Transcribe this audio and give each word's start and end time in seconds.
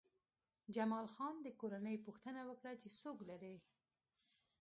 جمال 0.75 1.07
خان 1.15 1.35
د 1.41 1.47
کورنۍ 1.61 1.97
پوښتنه 2.05 2.41
وکړه 2.49 2.73
چې 2.81 2.87
څوک 2.99 3.17
لرې 3.29 3.55